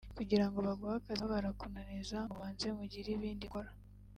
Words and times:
kugirango 0.17 0.57
baguhe 0.67 0.95
akazi 0.99 1.17
nabo 1.19 1.31
barakunaniza 1.33 2.17
ngo 2.21 2.33
mubanze 2.35 2.67
mugire 2.77 3.09
ibindi 3.17 3.45
mukora" 3.47 3.69